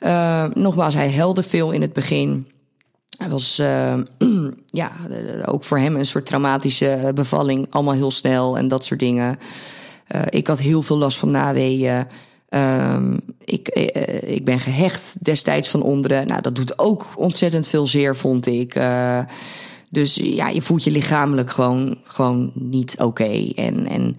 [0.00, 2.46] Uh, nogmaals, hij helde veel in het begin.
[3.16, 3.94] Hij was uh,
[4.66, 4.92] ja,
[5.44, 7.66] ook voor hem een soort traumatische bevalling.
[7.70, 9.38] Allemaal heel snel en dat soort dingen.
[10.14, 12.06] Uh, ik had heel veel last van naweeën.
[12.50, 12.96] Uh,
[13.44, 13.68] ik,
[14.22, 16.26] ik ben gehecht destijds van onderen.
[16.26, 18.80] Nou, dat doet ook ontzettend veel zeer, vond ik.
[19.90, 23.52] dus ja, je voelt je lichamelijk gewoon, gewoon niet oké.
[23.54, 24.18] En, en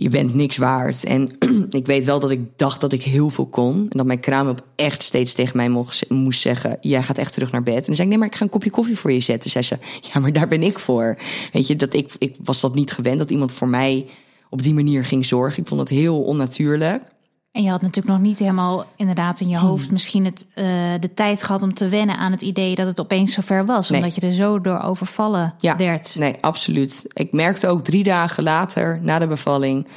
[0.00, 1.04] je bent niks waard.
[1.04, 1.30] En
[1.70, 3.76] ik weet wel dat ik dacht dat ik heel veel kon.
[3.76, 5.68] En dat mijn kraam op echt steeds tegen mij
[6.08, 7.76] moest zeggen: Jij gaat echt terug naar bed.
[7.76, 9.50] En dan zei ik: Nee, maar ik ga een kopje koffie voor je zetten.
[9.50, 9.78] Zei ze:
[10.12, 11.18] Ja, maar daar ben ik voor.
[11.52, 14.06] Weet je, dat ik, ik was dat niet gewend dat iemand voor mij
[14.50, 15.62] op die manier ging zorgen.
[15.62, 17.02] Ik vond het heel onnatuurlijk.
[17.52, 19.92] En je had natuurlijk nog niet helemaal inderdaad in je hoofd hmm.
[19.92, 20.64] misschien het, uh,
[21.00, 23.90] de tijd gehad om te wennen aan het idee dat het opeens zover was.
[23.90, 26.16] Omdat je er zo door overvallen ja, werd.
[26.18, 27.04] Nee, absoluut.
[27.08, 29.88] Ik merkte ook drie dagen later, na de bevalling,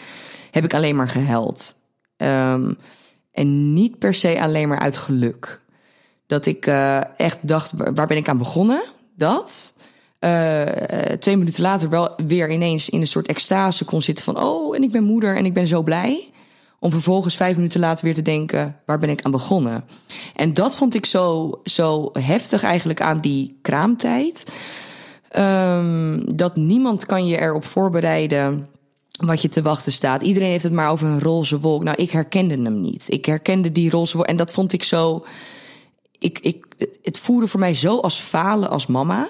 [0.52, 1.76] heb ik alleen maar gehuild.
[2.18, 2.78] Um,
[3.32, 5.62] en niet per se alleen maar uit geluk.
[6.28, 8.84] Dat ik uh, echt dacht, waar ben ik aan begonnen?
[9.16, 9.74] Dat.
[10.20, 10.62] Uh,
[11.20, 14.44] twee minuten later wel weer ineens in een soort extase kon zitten van...
[14.44, 16.32] oh, en ik ben moeder en ik ben zo blij.
[16.84, 19.84] Om vervolgens vijf minuten later weer te denken, waar ben ik aan begonnen?
[20.36, 24.52] En dat vond ik zo, zo heftig eigenlijk aan die kraamtijd.
[25.38, 28.70] Um, dat niemand kan je erop voorbereiden
[29.12, 30.22] wat je te wachten staat.
[30.22, 31.84] Iedereen heeft het maar over een roze wolk.
[31.84, 33.06] Nou, ik herkende hem niet.
[33.08, 34.28] Ik herkende die roze wolk.
[34.28, 35.26] En dat vond ik zo.
[36.20, 36.66] Ik, ik,
[37.02, 39.28] het voelde voor mij zo als falen als mama.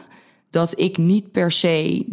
[0.50, 2.06] Dat ik niet per se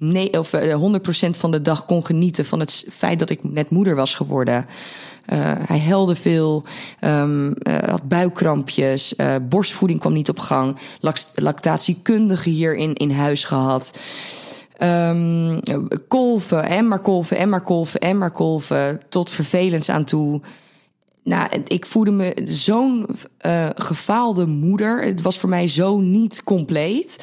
[0.00, 3.70] nee, of, 100% eh, van de dag kon genieten van het feit dat ik net
[3.70, 4.66] moeder was geworden.
[5.32, 6.64] Uh, hij helde veel,
[7.00, 7.54] um,
[7.86, 10.76] had buikkrampjes, borstvoeding kwam niet op gang,
[11.34, 13.98] lactatiekundige hier in, in huis gehad.
[14.82, 15.60] Um,
[16.08, 20.40] kolven en maar kolven en maar kolven en maar kolven, tot vervelens aan toe.
[21.24, 23.06] Nou, ik voelde me zo'n
[23.74, 25.02] gefaalde moeder.
[25.02, 27.18] Het was voor mij zo niet compleet.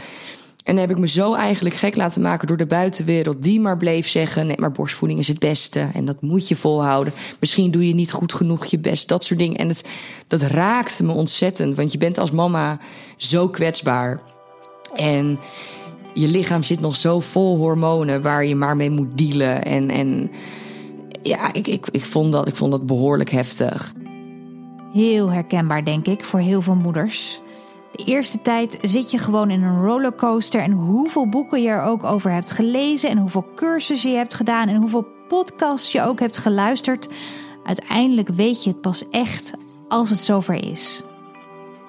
[0.67, 3.77] En dan heb ik me zo eigenlijk gek laten maken door de buitenwereld, die maar
[3.77, 7.13] bleef zeggen: nee, maar borstvoeding is het beste en dat moet je volhouden.
[7.39, 9.57] Misschien doe je niet goed genoeg je best, dat soort dingen.
[9.57, 9.83] En het,
[10.27, 12.79] dat raakte me ontzettend, want je bent als mama
[13.17, 14.21] zo kwetsbaar.
[14.95, 15.39] En
[16.13, 19.65] je lichaam zit nog zo vol hormonen waar je maar mee moet dealen.
[19.65, 20.31] En, en
[21.21, 23.93] ja, ik, ik, ik, vond dat, ik vond dat behoorlijk heftig.
[24.93, 27.41] Heel herkenbaar, denk ik, voor heel veel moeders.
[27.97, 32.03] De eerste tijd zit je gewoon in een rollercoaster en hoeveel boeken je er ook
[32.03, 36.37] over hebt gelezen en hoeveel cursussen je hebt gedaan en hoeveel podcasts je ook hebt
[36.37, 37.13] geluisterd.
[37.63, 39.53] Uiteindelijk weet je het pas echt
[39.87, 41.03] als het zover is.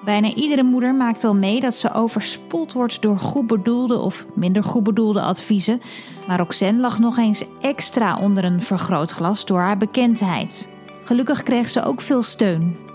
[0.03, 4.63] Bijna iedere moeder maakt wel mee dat ze overspoeld wordt door goed bedoelde of minder
[4.63, 5.81] goed bedoelde adviezen.
[6.27, 10.73] Maar Roxanne lag nog eens extra onder een vergrootglas door haar bekendheid.
[11.03, 12.88] Gelukkig kreeg ze ook veel steun.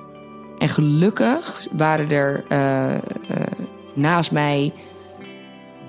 [0.59, 2.95] En gelukkig waren er uh,
[3.31, 3.47] uh,
[3.95, 4.73] naast mij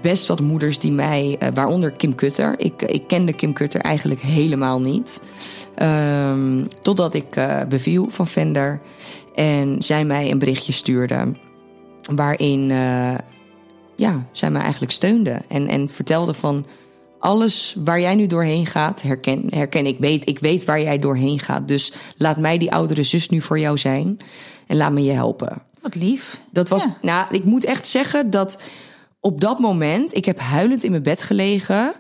[0.02, 2.60] best wat moeders die mij, uh, waaronder Kim Kutter.
[2.60, 5.22] Ik, ik kende Kim Kutter eigenlijk helemaal niet.
[5.82, 7.26] Um, totdat ik
[7.70, 8.82] beviel van Vender.
[9.36, 11.34] En zij mij een berichtje stuurde.
[12.16, 12.68] Waarin
[13.96, 15.42] ja, zij mij eigenlijk steunde.
[15.48, 16.66] En, en vertelde van
[17.20, 20.00] alles waar jij nu doorheen gaat, herken, herken ik.
[20.00, 21.68] Weet, ik weet waar jij doorheen gaat.
[21.68, 24.18] Dus laat mij die oudere zus nu voor jou zijn
[24.68, 25.62] en laat me je helpen.
[25.82, 26.40] Wat lief.
[26.52, 28.62] Dat was, nou, ik moet echt zeggen dat
[29.20, 31.94] op dat moment, ik heb huilend in mijn bed gelegen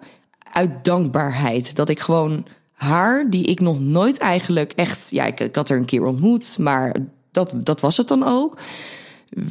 [0.51, 1.75] uit dankbaarheid.
[1.75, 5.77] Dat ik gewoon haar, die ik nog nooit eigenlijk echt, ja, ik, ik had er
[5.77, 6.95] een keer ontmoet, maar
[7.31, 8.59] dat, dat was het dan ook.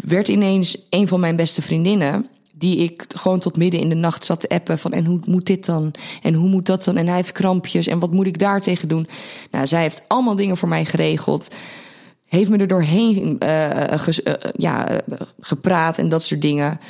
[0.04, 4.24] Werd ineens een van mijn beste vriendinnen die ik gewoon tot midden in de nacht
[4.24, 7.06] zat te appen van en hoe moet dit dan en hoe moet dat dan en
[7.06, 9.08] hij heeft krampjes en wat moet ik daar tegen doen.
[9.50, 11.48] Nou, zij heeft allemaal dingen voor mij geregeld
[12.34, 13.70] heeft me er doorheen uh,
[14.56, 15.00] ja,
[15.40, 16.80] gepraat en dat soort dingen.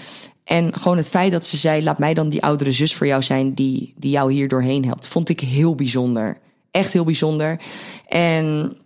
[0.45, 3.23] En gewoon het feit dat ze zei: laat mij dan die oudere zus voor jou
[3.23, 6.39] zijn die, die jou hier doorheen helpt, vond ik heel bijzonder.
[6.71, 7.61] Echt heel bijzonder.
[8.09, 8.77] En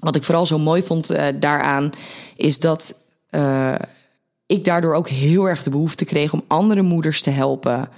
[0.00, 1.90] wat ik vooral zo mooi vond daaraan,
[2.36, 2.94] is dat
[4.48, 7.88] ik daardoor ook heel erg de behoefte kreeg om andere moeders te helpen.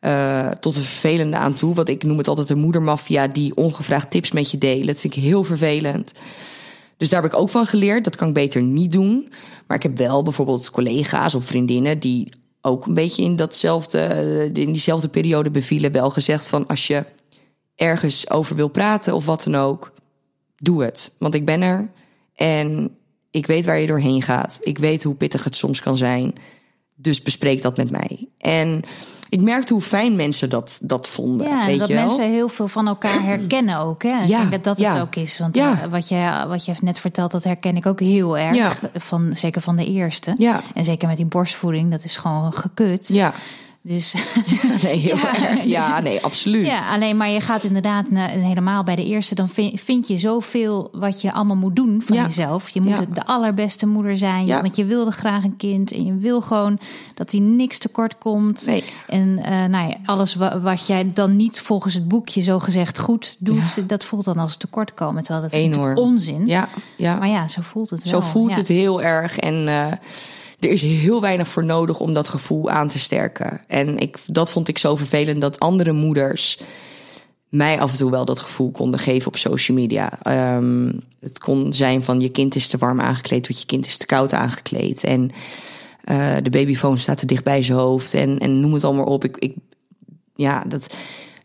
[0.00, 1.74] Uh, tot het vervelende aan toe.
[1.74, 4.86] Want ik noem het altijd de moedermafia die ongevraagd tips met je delen.
[4.86, 6.12] Dat vind ik heel vervelend.
[6.96, 8.04] Dus daar heb ik ook van geleerd.
[8.04, 9.28] Dat kan ik beter niet doen.
[9.66, 12.28] Maar ik heb wel bijvoorbeeld collega's of vriendinnen die
[12.60, 14.00] ook een beetje in datzelfde,
[14.52, 17.04] in diezelfde periode bevielen, wel gezegd van als je
[17.74, 19.92] ergens over wil praten of wat dan ook,
[20.56, 21.12] doe het.
[21.18, 21.90] Want ik ben er
[22.34, 22.96] en
[23.32, 24.58] ik weet waar je doorheen gaat.
[24.60, 26.32] Ik weet hoe pittig het soms kan zijn.
[26.94, 28.28] Dus bespreek dat met mij.
[28.38, 28.82] En
[29.28, 31.46] ik merkte hoe fijn mensen dat, dat vonden.
[31.46, 32.06] Ja, weet dat je wel?
[32.06, 34.02] mensen heel veel van elkaar herkennen ook.
[34.02, 34.22] Hè?
[34.22, 34.92] Ik Ja, denk dat dat ja.
[34.92, 35.38] het ook is.
[35.38, 35.82] Want Ja.
[35.82, 38.82] eh, wat, je, wat je net vertelt, dat herken ik ook heel erg.
[38.94, 40.34] Van, zeker van de eerste.
[40.38, 40.60] Ja.
[40.74, 43.08] En zeker met die borstvoeding, dat is gewoon gekut.
[43.08, 43.32] Ja,
[43.84, 44.14] Dus
[44.82, 45.48] nee, heel Ja.
[45.48, 45.64] erg.
[45.64, 46.66] Ja, nee, absoluut.
[46.66, 49.34] ja, alleen maar je gaat inderdaad na- helemaal bij de eerste.
[49.34, 52.22] Dan vind, vind je zoveel wat je allemaal moet doen van Ja.
[52.22, 52.68] jezelf.
[52.68, 53.04] Je moet Ja.
[53.12, 54.46] de allerbeste moeder zijn.
[54.46, 55.92] Want je wilde graag een kind.
[55.92, 56.78] En je wil gewoon
[57.14, 58.66] dat hij niks tekort komt.
[58.66, 58.84] Nee.
[59.08, 62.98] En eh, nou ja, alles wa- wat jij dan niet volgens het boekje zo gezegd
[62.98, 65.22] goed doet, dat voelt dan als tekortkomen.
[65.22, 66.46] Terwijl dat is onzin.
[66.46, 67.14] Ja, ja.
[67.14, 68.28] Maar ja, zo voelt het Zo wel.
[68.28, 68.56] voelt ja.
[68.56, 69.38] het heel erg.
[69.38, 69.86] En eh,
[70.62, 73.60] er is heel weinig voor nodig om dat gevoel aan te sterken.
[73.66, 76.58] En ik, dat vond ik zo vervelend dat andere moeders
[77.48, 80.22] mij af en toe wel dat gevoel konden geven op social media.
[80.22, 83.96] Ehm, het kon zijn van je kind is te warm aangekleed, tot je kind is
[83.96, 85.04] te koud aangekleed.
[85.04, 85.30] En
[86.04, 88.14] eh, de babyfoon staat te dicht bij zijn hoofd.
[88.14, 89.24] En, en noem het allemaal op.
[89.24, 89.54] Ik, ik,
[90.34, 90.94] ja, dat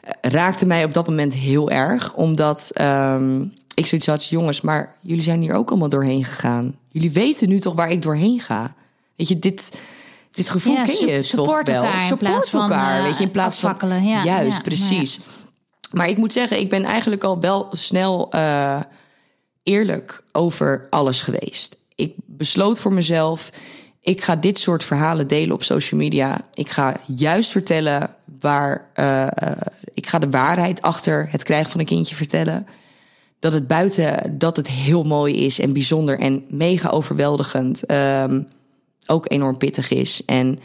[0.01, 2.13] eh, raakte mij op dat moment heel erg.
[2.13, 3.41] Omdat ehm,
[3.73, 6.75] ik zoiets had, jongens, maar jullie zijn hier ook allemaal doorheen gegaan.
[6.91, 8.75] Jullie weten nu toch waar ik doorheen ga.
[9.17, 9.69] Weet je, dit,
[10.31, 11.83] dit gevoel Ja, ken je toch support wel.
[11.83, 14.03] elkaar in plaats van, elkaar, eh, weet je, in plaats van.
[14.03, 15.19] Ja, juist, ja, precies.
[15.91, 18.79] Maar ik moet zeggen, ik ben eigenlijk al wel snel eh,
[19.63, 21.77] eerlijk over alles geweest.
[21.95, 23.49] Ik besloot voor mezelf,
[24.01, 26.41] ik ga dit soort verhalen delen op social media.
[26.53, 29.27] Ik ga juist vertellen waar, eh,
[29.93, 32.67] ik ga de waarheid achter het krijgen van een kindje vertellen.
[33.39, 37.85] Dat het buiten, dat het heel mooi is en bijzonder en mega overweldigend.
[37.85, 38.41] ehm,
[39.07, 40.21] ook enorm pittig is.
[40.25, 40.59] En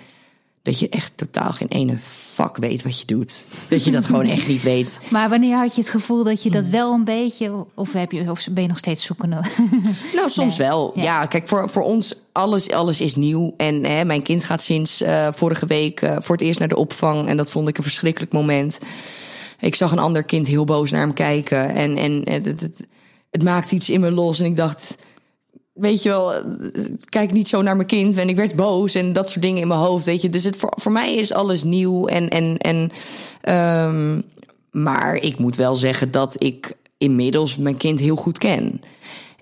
[0.62, 1.96] dat je echt totaal geen ene
[2.32, 3.44] fuck weet wat je doet.
[3.68, 5.00] Dat je dat gewoon echt niet weet.
[5.10, 8.30] Maar wanneer had je het gevoel dat je dat wel een beetje, of, heb je,
[8.30, 9.40] of ben je nog steeds zoekende?
[10.14, 10.68] Nou, soms Nee.
[10.68, 10.92] wel.
[10.94, 11.02] Ja.
[11.02, 13.54] Ja, kijk, voor, voor ons alles, alles is nieuw.
[13.56, 16.76] En hè, mijn kind gaat sinds eh, vorige week eh, voor het eerst naar de
[16.76, 17.28] opvang.
[17.28, 18.78] En dat vond ik een verschrikkelijk moment.
[19.60, 21.74] Ik zag een ander kind heel boos naar hem kijken.
[21.74, 22.86] En, en het, het, het,
[23.30, 24.38] het maakte iets in me los.
[24.40, 24.96] En ik dacht,
[25.72, 26.32] weet je wel,
[27.08, 28.16] kijk niet zo naar mijn kind.
[28.16, 30.28] En ik werd boos en dat soort dingen in mijn hoofd, weet je.
[30.28, 32.06] Dus het, voor, voor mij is alles nieuw.
[32.06, 32.90] En, en, en,
[33.40, 34.20] ehm,
[34.70, 38.80] maar ik moet wel zeggen dat ik inmiddels mijn kind heel goed ken.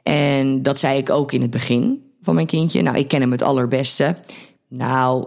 [0.03, 2.83] En dat zei ik ook in het begin van mijn kindje.
[2.83, 4.16] Nou, ik ken hem het allerbeste.
[4.69, 5.27] Nou,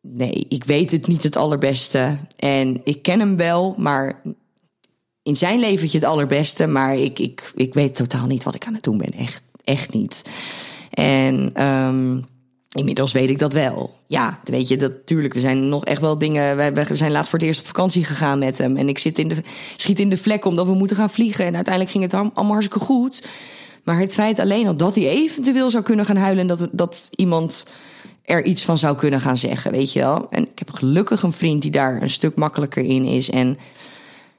[0.00, 2.18] nee, ik weet het niet het allerbeste.
[2.36, 4.22] En ik ken hem wel, maar
[5.22, 6.66] in zijn leventje het allerbeste.
[6.66, 9.12] Maar ik, ik, ik weet totaal niet wat ik aan het doen ben.
[9.12, 10.22] Echt, echt niet.
[10.90, 12.20] En ehm,
[12.72, 13.94] inmiddels weet ik dat wel.
[14.06, 16.56] Ja, weet je, dat, tuurlijk, er zijn nog echt wel dingen.
[16.74, 18.76] We zijn laatst voor het eerst op vakantie gegaan met hem.
[18.76, 19.36] En ik zit in de,
[19.76, 21.44] schiet in de vlek omdat we moeten gaan vliegen.
[21.44, 23.22] En uiteindelijk ging het allemaal hartstikke goed.
[23.84, 26.40] Maar het feit alleen al dat hij eventueel zou kunnen gaan huilen...
[26.40, 27.66] en dat, dat iemand
[28.22, 30.26] er iets van zou kunnen gaan zeggen, weet je wel.
[30.30, 33.30] En ik heb gelukkig een vriend die daar een stuk makkelijker in is...
[33.30, 33.58] en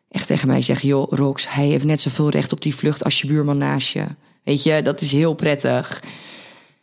[0.10, 0.82] echt tegen mij zegt...
[0.82, 4.06] joh, Rox, hij heeft net zoveel recht op die vlucht als je buurman naast je.
[4.46, 6.04] Weet je, dat is heel prettig.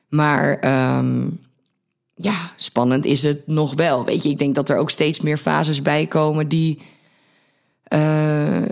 [0.09, 1.29] Maar ehm,
[2.15, 4.05] ja, spannend is het nog wel.
[4.05, 6.49] Weet je, ik denk dat er ook steeds meer fases bij komen...
[6.49, 6.79] die
[7.83, 8.63] eh,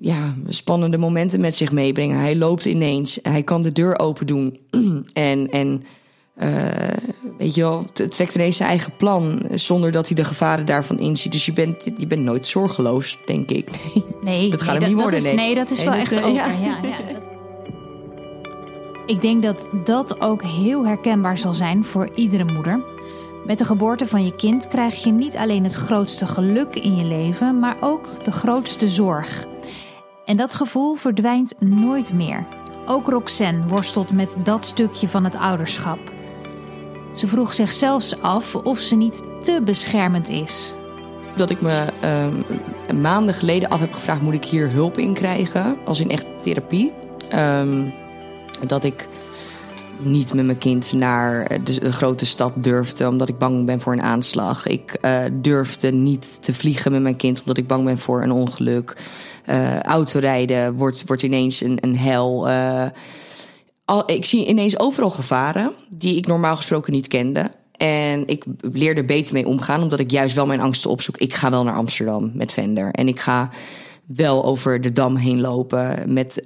[0.00, 2.18] ja, spannende momenten met zich meebrengen.
[2.18, 4.58] Hij loopt ineens, hij kan de deur open doen.
[5.12, 5.82] en en
[6.34, 6.48] eh,
[7.38, 9.42] weet je wel, trekt ineens zijn eigen plan...
[9.54, 11.32] zonder dat hij de gevaren daarvan inziet.
[11.32, 13.70] Dus je bent, je bent nooit zorgeloos, denk ik.
[14.22, 14.38] Nee.
[14.38, 15.34] Nee, Dat gaat nee, hem niet worden, is, nee.
[15.34, 16.34] nee, dat is wel echt eh, over.
[16.34, 16.46] ja.
[16.46, 16.78] Ja.
[16.82, 17.27] Ja, dat-
[19.08, 22.84] Ik denk dat dat ook heel herkenbaar zal zijn voor iedere moeder.
[23.46, 27.04] Met de geboorte van je kind krijg je niet alleen het grootste geluk in je
[27.04, 29.46] leven, maar ook de grootste zorg.
[30.24, 32.46] En dat gevoel verdwijnt nooit meer.
[32.86, 35.98] Ook Roxanne worstelt met dat stukje van het ouderschap.
[37.14, 40.74] Ze vroeg zich zelfs af of ze niet te beschermend is.
[41.36, 44.22] Dat ik me ehm, maanden geleden af heb gevraagd...
[44.22, 45.76] moet ik hier hulp in krijgen?
[45.84, 46.92] Als in echt therapie.
[47.28, 47.90] Ehm,
[48.66, 49.08] dat ik
[49.98, 54.02] niet met mijn kind naar de, grote stad durfde omdat ik bang ben voor een
[54.02, 54.66] aanslag.
[54.66, 58.32] Ik uh, durfde niet te vliegen met mijn kind omdat ik bang ben voor een
[58.32, 58.96] ongeluk.
[59.48, 62.48] Uh, autorijden wordt, wordt ineens een, een hel.
[63.84, 67.50] Al, ik zie ineens overal gevaren die ik normaal gesproken niet kende.
[67.76, 71.16] En ik leer er beter mee omgaan, omdat ik juist wel mijn angsten opzoek.
[71.16, 72.90] Ik ga wel naar Amsterdam met Vender.
[72.90, 73.50] En ik ga
[74.06, 76.42] wel over de dam heen lopen met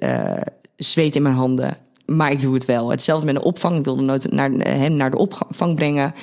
[0.76, 1.76] zweet in mijn handen.
[2.06, 2.90] Maar ik doe het wel.
[2.90, 3.76] Hetzelfde met de opvang.
[3.76, 6.14] Ik wilde nooit naar, hem naar de opvang brengen.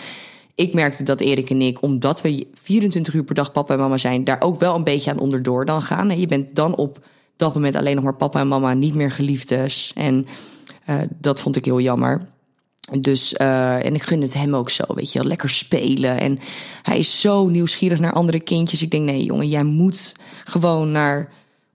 [0.55, 3.97] Ik merkte dat Erik en ik, omdat we 24 uur per dag papa en mama
[3.97, 6.19] zijn, daar ook wel een beetje aan onderdoor dan gaan.
[6.19, 9.91] Je bent dan op dat moment alleen nog maar papa en mama, niet meer geliefdes.
[9.95, 10.27] En
[10.89, 12.27] uh, dat vond ik heel jammer.
[12.99, 16.19] Dus, uh, en ik gun het hem ook zo, weet je lekker spelen.
[16.19, 16.39] En
[16.81, 18.81] hij is zo nieuwsgierig naar andere kindjes.
[18.81, 20.15] Ik denk, nee jongen, jij moet
[20.45, 21.31] gewoon naar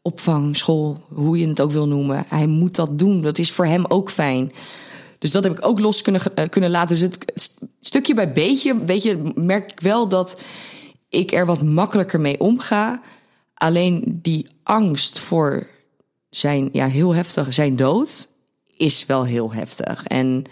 [0.07, 2.25] opvang, school, hoe je het ook wil noemen.
[2.29, 4.53] Hij moet dat doen, dat is voor hem ook fijn.
[5.19, 6.97] Dus dat heb ik ook los kunnen, uh, kunnen laten.
[6.99, 10.41] Dus het, stukje bij beetje, weet je, merk ik wel dat
[11.09, 13.03] ik er wat makkelijker mee omga.
[13.55, 15.67] Alleen die angst voor
[16.31, 18.29] zijn, ja, heel heftig, zijn dood,
[18.77, 20.07] is wel heel heftig.
[20.07, 20.45] En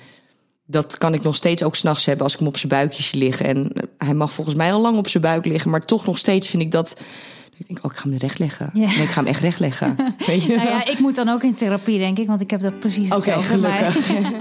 [0.67, 3.19] dat kan ik nog steeds ook s'nachts hebben als ik hem op zijn buikje zie
[3.19, 3.47] liggen.
[3.47, 6.49] En hij mag volgens mij al lang op zijn buik liggen, maar toch nog steeds
[6.49, 6.97] vind ik dat.
[7.63, 8.71] Ik denk, oh, ik ga hem recht leggen.
[8.73, 8.87] Ja.
[8.87, 9.97] Nee, ik ga hem echt recht leggen.
[10.27, 10.57] Weet je?
[10.57, 13.11] Nou ja, ik moet dan ook in therapie, denk ik, want ik heb dat precies
[13.11, 13.57] hetzelfde.
[13.57, 14.41] Oké, okay, gelukkig.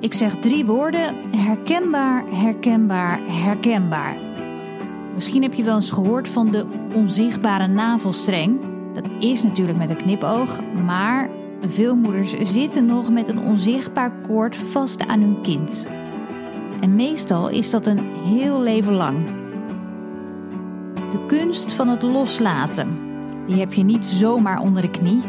[0.08, 4.16] ik zeg drie woorden: herkenbaar, herkenbaar, herkenbaar.
[5.14, 8.60] Misschien heb je wel eens gehoord van de onzichtbare navelstreng.
[8.94, 11.30] Dat is natuurlijk met een knipoog, maar
[11.60, 15.86] veel moeders zitten nog met een onzichtbaar koord vast aan hun kind.
[16.80, 19.16] En meestal is dat een heel leven lang.
[21.16, 22.98] De kunst van het loslaten,
[23.46, 25.20] die heb je niet zomaar onder de knie.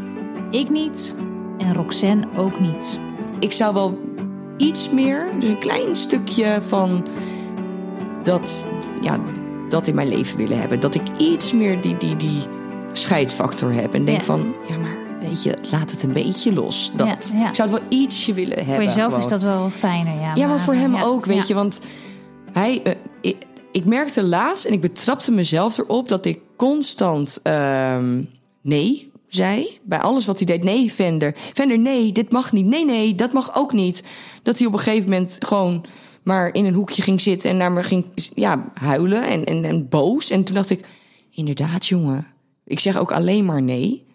[0.52, 1.15] Ik niet
[1.58, 3.00] en Roxanne ook niet.
[3.39, 4.00] Ik zou wel
[4.58, 7.06] iets meer, dus een klein stukje van
[8.23, 8.67] dat,
[9.02, 9.19] ja,
[9.69, 10.80] dat in mijn leven willen hebben.
[10.80, 12.41] Dat ik iets meer die, die, die
[12.91, 13.93] scheidfactor heb.
[13.93, 16.91] En denk van, ja, maar weet je, laat het een beetje los.
[16.95, 17.34] Dat.
[17.50, 18.76] Ik zou het wel ietsje willen hebben.
[18.76, 20.36] Voor jezelf is dat wel fijner, ja.
[20.36, 21.54] Ja, maar, voor hem ook, weet je.
[21.54, 21.82] Want
[22.52, 22.82] hij,
[23.21, 23.34] uh,
[23.77, 27.97] ik, merkte laatst en ik betrapte mezelf erop dat ik constant uh,
[28.61, 29.79] nee zei.
[29.83, 30.63] Bij alles wat hij deed.
[30.63, 31.35] Nee, Vender.
[31.53, 32.65] Vender, nee, dit mag niet.
[32.65, 34.03] Nee, nee, dat mag ook niet.
[34.43, 35.85] Dat hij op een gegeven moment gewoon
[36.23, 39.89] maar in een hoekje ging zitten en naar me ging ja, huilen en, en, en
[39.89, 40.29] boos.
[40.29, 40.85] En toen dacht ik,
[41.31, 42.27] inderdaad, jongen.
[42.65, 44.07] Ik zeg ook alleen maar nee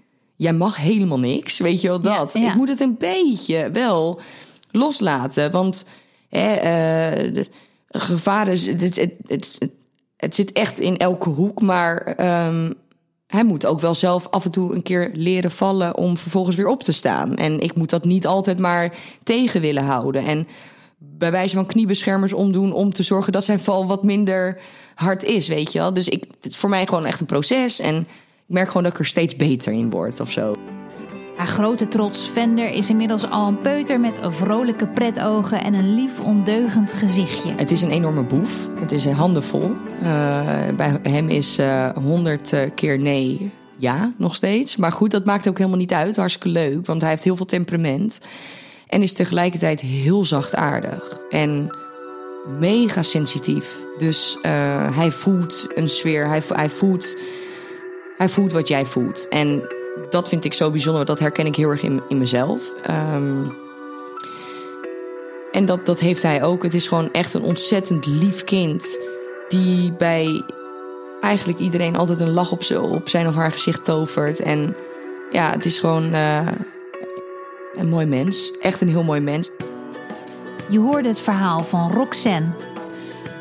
[0.42, 2.34] jij mag helemaal niks, weet je wel dat.
[2.34, 4.20] Ik moet het een beetje wel
[4.70, 5.88] loslaten, want
[6.30, 7.44] uh,
[7.92, 9.58] gevaren, het, het, het,
[10.16, 12.14] het, zit echt in elke hoek, maar
[12.46, 12.74] um,
[13.26, 16.68] hij moet ook wel zelf af en toe een keer leren vallen om vervolgens weer
[16.68, 17.36] op te staan.
[17.36, 20.24] En ik moet dat niet altijd maar tegen willen houden.
[20.24, 20.48] En
[20.98, 24.60] bij wijze van kniebeschermers omdoen om te zorgen dat zijn val wat minder
[24.94, 25.94] hard is, weet je wel.
[25.94, 28.06] Dus ik, het is voor mij gewoon echt een proces en ik
[28.46, 30.54] merk gewoon dat ik er steeds beter in word of zo.
[31.46, 36.92] Grote trots Vender is inmiddels al een peuter met vrolijke pretogen en een lief ondeugend
[36.92, 37.52] gezichtje.
[37.56, 38.68] Het is een enorme boef.
[38.80, 39.70] Het is een handenvol.
[40.02, 40.08] Uh,
[40.76, 44.76] bij hem is uh, eh, 100 keer nee ja, nog steeds.
[44.76, 46.16] Maar goed, dat maakt ook helemaal niet uit.
[46.16, 48.18] Hartstikke leuk, want hij heeft heel veel temperament.
[48.86, 51.20] En is tegelijkertijd heel zachtaardig.
[51.30, 51.76] En
[52.58, 53.80] mega sensitief.
[53.98, 56.26] Dus uh, hij voelt een sfeer.
[56.26, 57.16] Hij, hij voelt
[58.16, 59.28] hij voelt wat jij voelt.
[59.28, 59.62] En
[60.10, 61.04] dat vind ik zo bijzonder.
[61.04, 62.72] Dat herken ik heel erg in, in mezelf.
[62.90, 63.52] Um,
[65.52, 66.62] en dat, dat heeft hij ook.
[66.62, 68.98] Het is gewoon echt een ontzettend lief kind.
[69.48, 70.42] Die bij
[71.20, 72.62] eigenlijk iedereen altijd een lach op,
[73.08, 74.40] zijn of haar gezicht tovert.
[74.40, 74.76] En
[75.30, 76.46] ja, het is gewoon uh,
[77.74, 78.52] een mooi mens.
[78.60, 79.50] Echt een heel mooi mens.
[80.68, 82.48] Je hoorde het verhaal van Roxanne.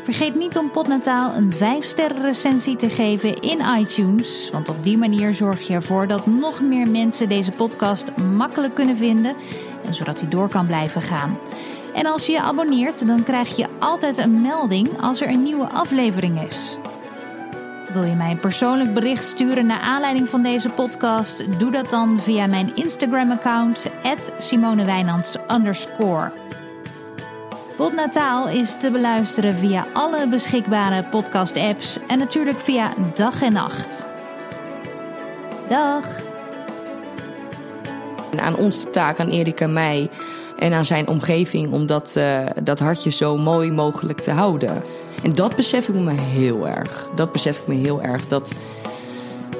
[0.04, 4.50] Vergeet niet om Potnataal een 5-sterren recensie te geven in iTunes.
[4.52, 8.98] Want op die manier zorg je ervoor dat nog meer mensen deze podcast makkelijk kunnen
[8.98, 9.36] vinden.
[9.86, 11.38] En zodat hij door kan blijven gaan.
[11.94, 15.70] En als je je abonneert, dan krijg je altijd een melding als er een nieuwe
[15.70, 16.78] aflevering is.
[17.94, 21.60] Wil je mij een persoonlijk bericht sturen naar aanleiding van deze podcast?
[21.60, 23.88] Doe dat dan via mijn Instagram-account,
[24.38, 24.86] Simone
[27.90, 34.06] Nataal is te beluisteren via alle beschikbare podcast-apps en natuurlijk via dag en nacht.
[35.70, 36.06] Dag!
[38.40, 40.10] Aan ons de taak, aan Erik en mij
[40.58, 44.84] en aan zijn omgeving om dat, uh, dat hartje zo mooi mogelijk te houden.
[45.24, 47.08] En dat besef ik me heel erg.
[47.16, 48.28] Dat besef ik me heel erg.
[48.28, 48.54] Dat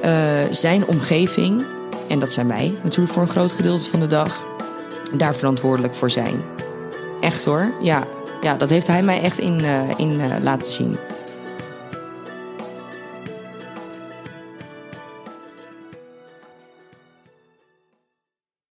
[0.04, 1.64] uh, zijn omgeving,
[2.08, 4.42] en dat zijn wij natuurlijk voor een groot gedeelte van de dag,
[5.12, 6.61] daar verantwoordelijk voor zijn.
[7.22, 8.04] Echt hoor, ja.
[8.42, 9.60] Ja, dat heeft hij mij echt in,
[9.96, 10.96] in laten zien.